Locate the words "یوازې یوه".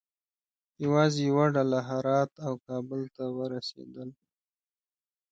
0.83-1.45